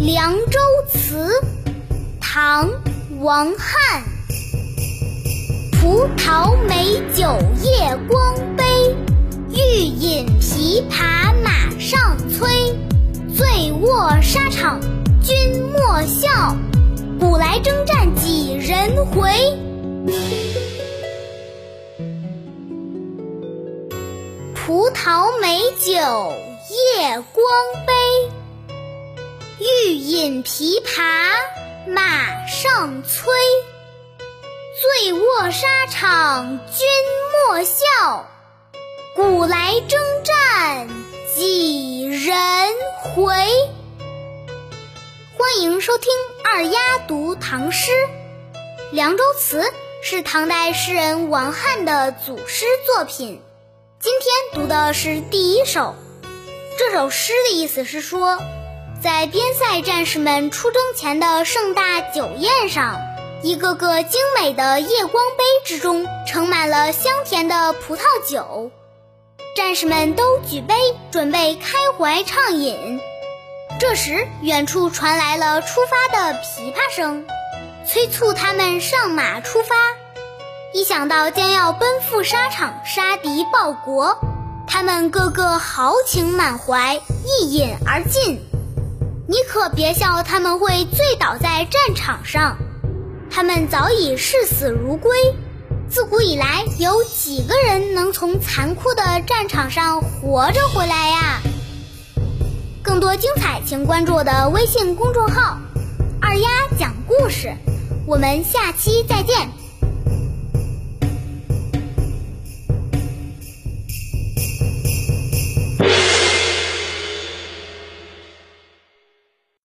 [0.02, 0.58] 《凉州
[0.90, 1.28] 词》
[2.22, 2.66] 唐·
[3.20, 4.02] 王翰。
[5.78, 8.64] 葡萄美酒夜光杯，
[9.50, 12.48] 欲饮琵琶马上催。
[13.36, 14.80] 醉卧沙场
[15.22, 15.36] 君
[15.70, 16.56] 莫笑，
[17.20, 19.30] 古来征战几人回？
[24.54, 25.92] 葡萄美酒
[26.96, 27.44] 夜光
[27.86, 27.99] 杯。
[30.00, 31.02] 饮琵琶
[31.86, 33.34] 马上催，
[34.80, 36.88] 醉卧沙场君
[37.50, 38.26] 莫笑，
[39.14, 40.88] 古来征战
[41.34, 42.34] 几人
[43.02, 43.34] 回？
[45.36, 46.10] 欢迎收听
[46.44, 47.90] 二丫读唐诗，
[48.94, 49.60] 《凉州词》
[50.02, 53.42] 是唐代诗人王翰的组诗作品。
[54.00, 55.94] 今天读的是第一首，
[56.78, 58.38] 这首诗的意思是说。
[59.02, 63.00] 在边塞战士们出征前的盛大酒宴上，
[63.42, 68.70] 一个个精美的夜光杯之中盛满了香甜的葡萄酒，
[69.56, 70.74] 战士们都举杯
[71.10, 73.00] 准备开怀畅饮。
[73.78, 77.24] 这时，远处传来了出发的琵琶声，
[77.86, 79.74] 催促他们上马出发。
[80.74, 84.18] 一想到将要奔赴沙场杀敌报国，
[84.66, 88.49] 他们个个豪情满怀，一饮而尽。
[89.30, 92.58] 你可别笑他们会醉倒在战场上，
[93.30, 95.16] 他们早已视死如归。
[95.88, 101.40] 自古以来，有几个人能从残酷的战场上活着回来呀？
[102.82, 105.56] 更多精彩，请关注我的微信公众号
[106.20, 107.54] “二丫讲故事”。
[108.08, 109.48] 我们下期再见。